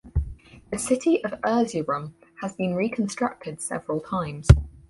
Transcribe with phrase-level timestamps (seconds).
[0.71, 4.47] The city of Erzurum has been reconstructed several times.